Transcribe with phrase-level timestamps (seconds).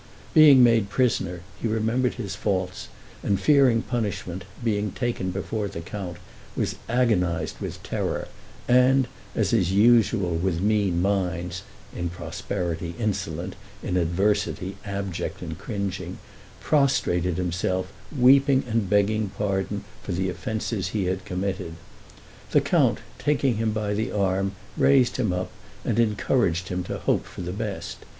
[0.33, 2.87] Being made prisoner, he remembered his faults,
[3.21, 6.17] and fearing punishment, being taken before the count,
[6.55, 8.27] was agonized with terror;
[8.67, 11.61] and, as is usual with mean minds
[11.95, 16.17] (in prosperity insolent, in adversity abject and cringing),
[16.59, 21.75] prostrated himself, weeping and begging pardon for the offenses he had committed.
[22.49, 25.51] The count, taking him by the arm, raised him up,
[25.85, 27.97] and encouraged him to hope for the best.